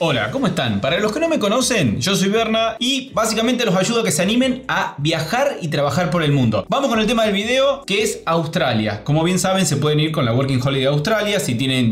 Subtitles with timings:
[0.00, 0.80] Hola, ¿cómo están?
[0.80, 4.12] Para los que no me conocen, yo soy Berna y básicamente los ayudo a que
[4.12, 6.64] se animen a viajar y trabajar por el mundo.
[6.68, 9.02] Vamos con el tema del video que es Australia.
[9.02, 11.90] Como bien saben, se pueden ir con la Working Holiday de Australia si tienen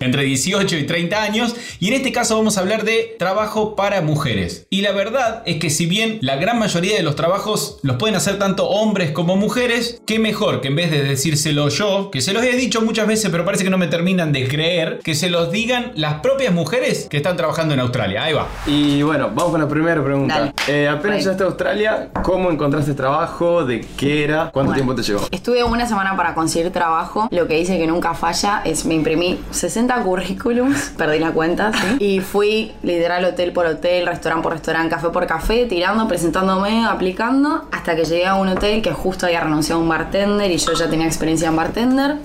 [0.00, 1.54] entre 18 y 30 años.
[1.80, 4.66] Y en este caso vamos a hablar de trabajo para mujeres.
[4.70, 8.16] Y la verdad es que si bien la gran mayoría de los trabajos los pueden
[8.16, 12.32] hacer tanto hombres como mujeres, qué mejor que en vez de decírselo yo, que se
[12.32, 15.28] los he dicho muchas veces pero parece que no me terminan de creer, que se
[15.28, 18.24] los digan las propias mujeres que están trabajando en Australia.
[18.24, 18.46] Ahí va.
[18.66, 20.52] Y bueno, vamos con la primera pregunta.
[20.66, 21.22] Eh, apenas Right.
[21.24, 23.64] llegaste a Australia, ¿cómo encontraste trabajo?
[23.64, 24.50] ¿De qué era?
[24.52, 24.74] ¿Cuánto Bueno.
[24.74, 25.26] tiempo te llevó?
[25.30, 27.28] Estuve una semana para conseguir trabajo.
[27.30, 31.96] Lo que hice que nunca falla es me imprimí 60 currículums, perdí la cuenta, ¿sí?
[31.98, 37.64] Y fui literal hotel por hotel, restaurante por restaurante, café por café, tirando, presentándome, aplicando,
[37.72, 40.72] hasta que llegué a un hotel que justo había renunciado a un bartender y yo
[40.72, 42.16] ya tenía experiencia en bartender.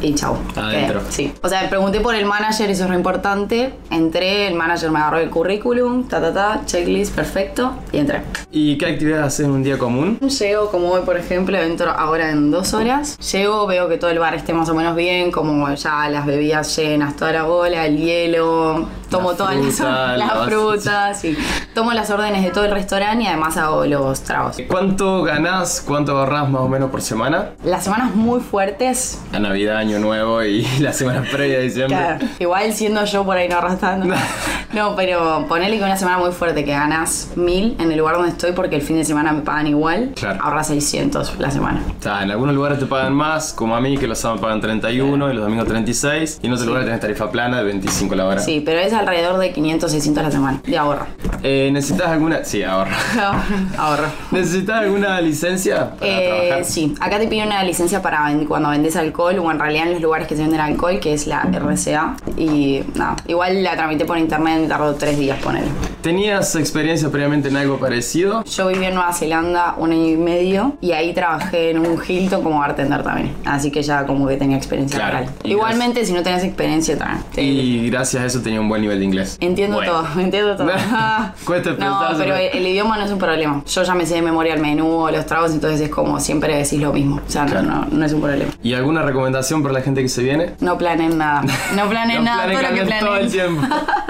[0.00, 0.36] Y chau.
[0.56, 1.00] Adentro.
[1.08, 1.32] Sí.
[1.42, 3.72] O sea, pregunté por el manager, eso es re importante.
[3.90, 8.22] Entré, el manager me agarró el currículum, ta ta ta, checklist, perfecto, y entré.
[8.50, 10.18] ¿Y qué actividades haces en un día común?
[10.20, 13.18] Llego como hoy, por ejemplo, entro ahora en dos horas.
[13.32, 16.76] Llego, veo que todo el bar esté más o menos bien, como ya las bebidas
[16.76, 18.88] llenas, toda la bola, el hielo.
[19.10, 21.36] Tomo La todas las, fruta, las las- frutas, sí.
[21.72, 24.56] Tomo las órdenes de todo el restaurante y además hago los tragos.
[24.68, 25.82] ¿Cuánto ganás?
[25.86, 27.50] ¿Cuánto ahorrás más o menos por semana?
[27.64, 31.96] Las semanas muy fuertes, La Navidad, Año Nuevo y la semana previa de diciembre.
[31.96, 34.13] claro, igual siendo yo por ahí no arrastrando.
[34.74, 38.30] No, pero ponele que una semana muy fuerte que ganas mil en el lugar donde
[38.30, 40.42] estoy porque el fin de semana me pagan igual, Claro.
[40.42, 41.80] ahorras 600 la semana.
[42.04, 45.34] En algunos lugares te pagan más, como a mí, que los sábados pagan 31 y
[45.34, 46.40] los domingos 36.
[46.42, 48.40] Y en otros lugares tenés tarifa plana de 25 la hora.
[48.40, 51.06] Sí, pero es alrededor de 500, 600 la semana de ahorro.
[51.46, 52.42] Eh, ¿Necesitas alguna...?
[52.42, 52.96] Sí, ahorra.
[53.78, 54.06] ahorro.
[54.30, 56.64] ¿Necesitas alguna licencia para Eh, trabajar?
[56.64, 60.00] sí, acá te piden una licencia para cuando vendes alcohol o en realidad en los
[60.02, 62.16] lugares que se venden alcohol, que es la RCA.
[62.38, 65.64] Y nada, igual la tramité por internet, me tardó tres días poner.
[66.00, 68.42] ¿Tenías experiencia previamente en algo parecido?
[68.44, 72.42] Yo viví en Nueva Zelanda un año y medio y ahí trabajé en un Hilton
[72.42, 73.34] como bartender también.
[73.44, 75.18] Así que ya como que tenía experiencia Claro.
[75.18, 75.30] real.
[75.44, 77.22] Igualmente, si no tenés experiencia, también.
[77.36, 79.36] Y gracias a eso tenía un buen nivel de inglés.
[79.40, 79.92] Entiendo Bueno.
[79.92, 80.68] todo, entiendo todo.
[81.44, 83.62] Cuesta no, pero el idioma no es un problema.
[83.66, 86.56] Yo ya me sé de memoria el menú o los tragos, entonces es como siempre
[86.56, 87.20] decís lo mismo.
[87.26, 87.66] O sea, no- Claro.
[87.66, 88.52] no, no es un problema.
[88.62, 90.52] ¿Y alguna recomendación para la gente que se viene?
[90.60, 91.42] No planen nada.
[91.74, 92.44] No planen No nada.
[92.44, 93.04] planen todo lo que planen.
[93.04, 93.62] todo el tiempo.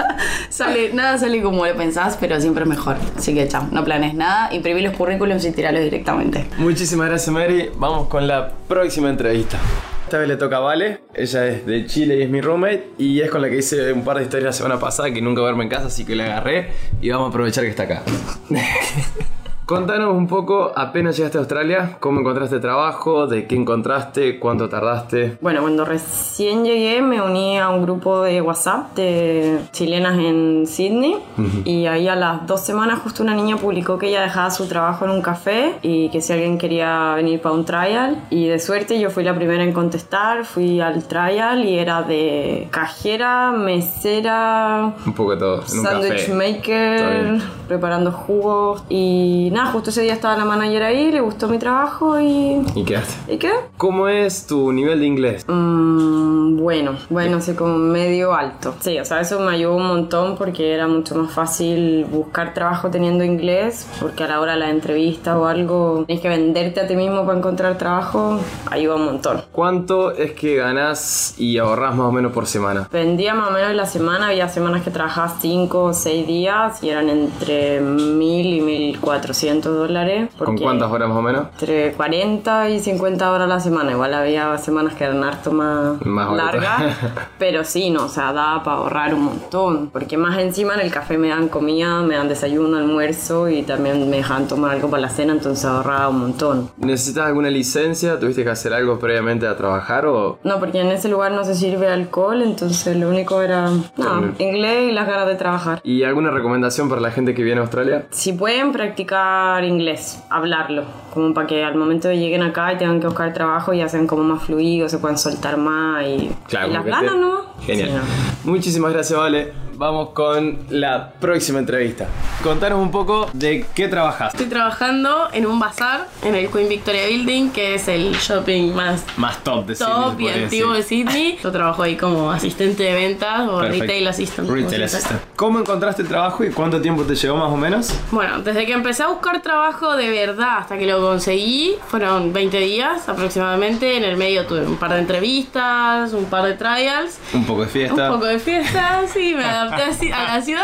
[0.49, 2.95] sale, nada sale como lo pensás, pero siempre es mejor.
[3.17, 4.53] Así que chao, no planes nada.
[4.53, 6.47] Imprimí los currículums y tiralos directamente.
[6.57, 7.69] Muchísimas gracias, Mary.
[7.77, 9.57] Vamos con la próxima entrevista.
[10.05, 12.91] Esta vez le toca a Vale, ella es de Chile y es mi roommate.
[12.99, 15.41] Y es con la que hice un par de historias la semana pasada que nunca
[15.41, 16.69] verme en casa, así que la agarré.
[17.01, 18.03] Y vamos a aprovechar que está acá.
[19.65, 25.39] Contanos un poco, apenas llegaste a Australia, cómo encontraste trabajo, de qué encontraste, cuánto tardaste.
[25.41, 31.17] Bueno, cuando recién llegué me uní a un grupo de WhatsApp de chilenas en Sydney
[31.63, 35.05] y ahí a las dos semanas justo una niña publicó que ella dejaba su trabajo
[35.05, 38.23] en un café y que si alguien quería venir para un trial.
[38.29, 42.67] Y de suerte yo fui la primera en contestar, fui al trial y era de
[42.69, 46.33] cajera, mesera, Un poco de todo, en un Sandwich café.
[46.33, 51.57] Maker, preparando jugos y nada, justo ese día estaba la manager ahí, le gustó mi
[51.57, 52.61] trabajo y...
[52.75, 53.33] ¿Y quedaste?
[53.33, 53.51] ¿Y qué?
[53.77, 55.45] ¿Cómo es tu nivel de inglés?
[55.47, 58.75] Mm, bueno, bueno, así como medio alto.
[58.81, 62.89] Sí, o sea, eso me ayudó un montón porque era mucho más fácil buscar trabajo
[62.89, 66.87] teniendo inglés, porque a la hora de la entrevista o algo tienes que venderte a
[66.87, 68.37] ti mismo para encontrar trabajo,
[68.69, 69.41] ayuda un montón.
[69.53, 72.89] ¿Cuánto es que ganás y ahorrás más o menos por semana?
[72.91, 76.89] Vendía más o menos la semana, había semanas que trabajaba 5 o 6 días y
[76.89, 80.29] eran entre 1000 y 1400 dólares.
[80.37, 81.47] ¿Con cuántas horas más o menos?
[81.53, 83.91] Entre 40 y 50 horas a la semana.
[83.91, 86.95] Igual había semanas que eran harto más, Más largas.
[87.39, 89.89] pero sí, no, o sea, daba para ahorrar un montón.
[89.91, 94.09] Porque más encima en el café me dan comida, me dan desayuno, almuerzo y también
[94.09, 96.69] me dejan tomar algo para la cena, entonces ahorraba un montón.
[96.77, 98.19] ¿Necesitas alguna licencia?
[98.19, 100.39] ¿Tuviste que hacer algo previamente a trabajar o...?
[100.43, 104.89] No, porque en ese lugar no se sirve alcohol, entonces lo único era no, inglés
[104.89, 105.81] y las ganas de trabajar.
[105.83, 108.07] ¿Y alguna recomendación para la gente que viene a Australia?
[108.11, 110.83] Si pueden practicar inglés, hablarlo,
[111.13, 114.07] como para que al momento de lleguen acá y tengan que buscar trabajo ya sean
[114.07, 117.54] como más fluidos, se puedan soltar más y, Claro, y las ganas, te- ¿no?
[117.65, 117.89] Genial.
[117.95, 118.51] No.
[118.51, 119.53] Muchísimas gracias, Vale.
[119.75, 122.07] vamos con la próxima entrevista.
[122.43, 124.33] Contanos un poco de qué trabajas.
[124.33, 129.03] Estoy trabajando en un bazar en el Queen Victoria Building, que es el shopping más
[129.17, 130.83] Más top de Sydney, top y antiguo de.
[130.83, 131.39] Sydney.
[131.43, 133.81] Yo trabajo ahí como asistente de ventas o Perfecto.
[133.81, 134.49] retail assistant.
[134.49, 135.21] Retail assistant.
[135.35, 137.93] ¿Cómo encontraste el trabajo y cuánto tiempo te llevó más o menos?
[138.11, 142.57] Bueno, desde que empecé a buscar trabajo de verdad hasta que lo conseguí, fueron 20
[142.59, 143.97] días aproximadamente.
[143.97, 147.17] En el medio tuve un par de entrevistas, un par de trials.
[147.33, 148.11] Un poco de fiesta.
[148.11, 150.63] Un poco de fiesta, sí, me adapté así a la ciudad,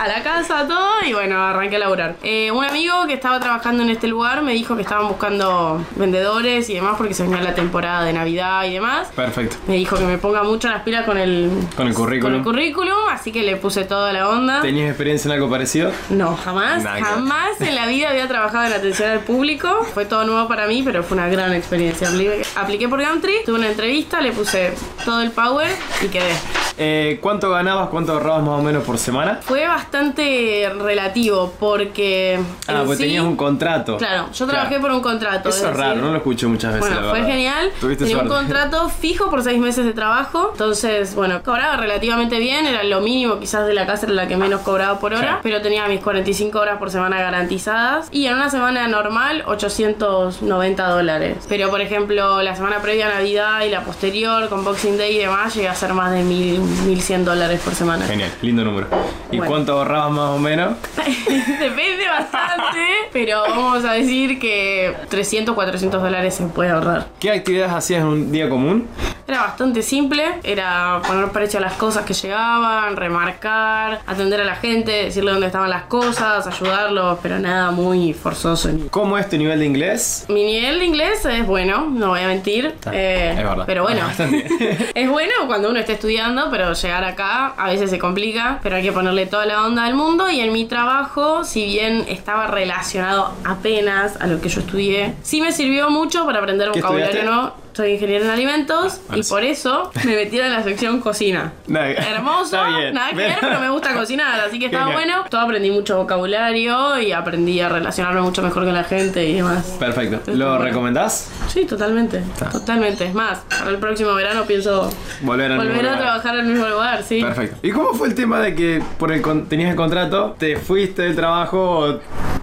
[0.00, 2.16] a la casa, a todo, y bueno, arranqué a laburar.
[2.22, 6.68] Eh, un amigo que estaba trabajando en este lugar me dijo que estaban buscando vendedores
[6.70, 9.08] y demás porque se venía la temporada de Navidad y demás.
[9.14, 9.56] Perfecto.
[9.66, 12.42] Me dijo que me ponga mucho las pilas con el, Con el currículum.
[12.42, 14.60] con el currículum, así que le puse toda la onda.
[14.62, 15.90] ¿Tenías experiencia en algo parecido?
[16.10, 19.84] No, jamás, Nada jamás en la vida había trabajado en atención al público.
[19.94, 22.08] Fue todo nuevo para mí, pero fue una gran experiencia.
[22.08, 24.72] Apliqué, apliqué por Gumtree, tuve una entrevista, le puse
[25.04, 25.68] todo el power
[26.02, 26.19] y quedé.
[26.20, 29.38] 对 Eh, ¿Cuánto ganabas, cuánto ahorrabas más o menos por semana?
[29.42, 32.40] Fue bastante relativo porque.
[32.66, 33.98] Ah, pues sí- tenías un contrato.
[33.98, 34.82] Claro, yo trabajé Claro.
[34.82, 35.50] por un contrato.
[35.50, 36.88] Eso es raro, no lo escuché muchas veces.
[36.88, 37.70] Bueno, la fue genial.
[37.78, 38.32] Tuviste Tenía suerte.
[38.32, 40.48] un contrato fijo por seis meses de trabajo.
[40.52, 42.64] Entonces, bueno, cobraba relativamente bien.
[42.64, 45.40] Era lo mínimo quizás de la casa, era la que menos cobraba por hora.
[45.42, 48.08] Pero tenía mis 45 horas por semana garantizadas.
[48.10, 51.44] Y en una semana normal, 890 dólares.
[51.46, 55.18] Pero, por ejemplo, la semana previa a Navidad y la posterior, con Boxing Day y
[55.18, 58.06] demás, llegué a ser más de 1000, 1100 dólares por semana.
[58.06, 58.86] Genial, lindo número.
[59.30, 59.50] ¿Y Bueno.
[59.50, 60.74] cuánto ahorrabas más o menos?
[61.26, 62.80] Depende bastante,
[63.12, 67.08] pero vamos a decir que 300, 400 dólares se puede ahorrar.
[67.20, 68.86] ¿Qué actividades hacías en un día común?
[69.30, 74.56] Era bastante simple, era poner precio a las cosas que llegaban, remarcar, atender a la
[74.56, 78.70] gente, decirle dónde estaban las cosas, ayudarlos, pero nada muy forzoso.
[78.90, 80.24] ¿Cómo es tu nivel de inglés?
[80.28, 82.74] Mi nivel de inglés es bueno, no voy a mentir.
[82.90, 83.62] eh, es verdad.
[83.66, 84.90] Pero bueno, Bastante.
[85.00, 88.82] es bueno cuando uno está estudiando, pero llegar acá a veces se complica, pero hay
[88.82, 90.28] que ponerle toda la onda del mundo.
[90.28, 95.40] Y en mi trabajo, si bien estaba relacionado apenas a lo que yo estudié, sí
[95.40, 97.52] me sirvió mucho para aprender ¿Qué vocabulario nuevo.
[97.72, 99.30] Soy ingeniero en alimentos Bueno, y sí.
[99.30, 101.52] por eso me metieron en la sección cocina.
[101.68, 102.56] Hermoso,
[102.92, 105.24] nada que ver, pero me gusta cocinar, así que estaba bueno.
[105.30, 109.76] Todo aprendí mucho vocabulario y aprendí a relacionarme mucho mejor con la gente y demás.
[109.78, 110.32] Perfecto.
[110.32, 110.64] ¿Lo bueno.
[110.64, 111.30] recomendás?
[111.48, 112.22] Sí, totalmente.
[112.50, 113.06] Totalmente.
[113.06, 114.90] Es más, para el próximo verano pienso
[115.22, 117.22] Volver a trabajar en el mismo lugar, sí.
[117.22, 117.56] Perfecto.
[117.62, 121.02] ¿Y cómo fue el tema de que por el con- tenías el contrato, te fuiste
[121.02, 122.00] del trabajo?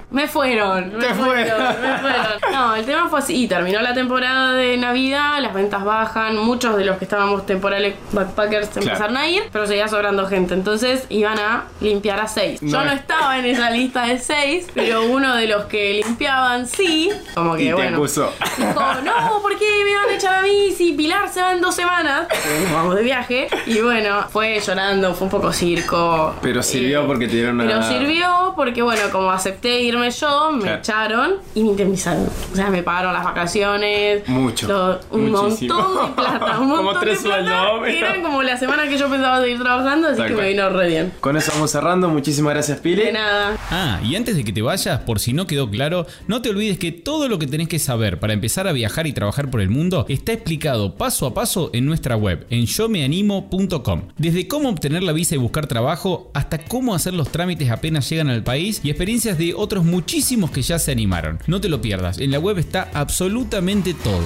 [0.10, 1.82] Me fueron, me Te fueron, fueron.
[1.82, 2.26] me fueron.
[2.54, 6.86] No, el tema fue así, terminó la temporada de Navidad, las ventas bajan, muchos de
[6.86, 8.88] los que estábamos temporales backpackers Claro.
[8.88, 12.62] empezaron a ir, pero seguía sobrando gente, entonces iban a limpiar a seis.
[12.62, 16.02] No Yo no es- estaba en esa lista de seis, pero uno de los que
[16.06, 17.98] limpiaban sí, como que y te bueno.
[17.98, 18.32] acusó.
[18.58, 18.74] Dijo,
[19.04, 21.76] no, ¿por qué me van a echar a mí si Pilar se va en dos
[21.76, 22.28] semanas?
[22.64, 23.50] Nos vamos de viaje.
[23.66, 26.34] Y bueno, fue llorando, fue un poco circo.
[26.42, 27.66] Pero sirvió Eh, porque te dieron una.
[27.66, 30.78] Pero sirvió porque, bueno, como acepté irme yo, me Claro.
[30.80, 32.28] echaron y me indemnizaron.
[32.52, 34.28] O sea, me pagaron las vacaciones.
[34.28, 35.76] Mucho, lo- un muchísimo.
[35.76, 36.60] montón de plata.
[36.60, 37.44] Un Como tres de plata.
[37.44, 40.46] sueldos, pero- Eran como la semana que yo pensaba seguir trabajando, así Tal que cual.
[40.46, 41.14] me vino re bien.
[41.20, 42.10] Con eso vamos cerrando.
[42.10, 43.04] Muchísimas gracias, Pili.
[43.04, 43.58] De nada.
[43.72, 46.78] Ah, y antes de que te vayas, por si no quedó claro, no te olvides
[46.78, 49.70] que todo lo que tenés que saber para empezar a viajar y trabajar por el
[49.70, 54.02] mundo está explicado paso a paso en nuestra web, en yomeanimo.com.
[54.18, 58.30] Desde cómo obtener la visa y buscar trabajo, hasta cómo hacer los trámites apenas llegan
[58.30, 61.40] al país y experiencias de otros muchísimos que ya se animaron.
[61.48, 64.24] No te lo pierdas, en la web está absolutamente todo.